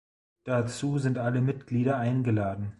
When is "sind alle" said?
0.97-1.41